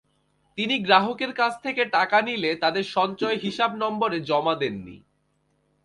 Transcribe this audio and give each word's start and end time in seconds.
তিনি 0.57 0.75
গ্রাহকের 0.79 1.31
কাছ 1.33 1.53
থেকে 1.63 1.81
টাকা 1.95 2.17
নিলে 2.21 2.51
তাঁদের 2.55 2.85
সঞ্চয় 2.95 3.37
হিসাব 3.37 3.71
নম্বরে 3.75 4.17
জমা 4.21 4.53
দেননি। 4.55 4.97